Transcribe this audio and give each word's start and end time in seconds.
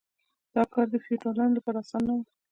دا 0.55 0.63
کار 0.73 0.87
د 0.91 0.95
فیوډالانو 1.05 1.55
لپاره 1.57 1.77
اسانه 1.83 2.05
نه 2.07 2.13
و. 2.17 2.21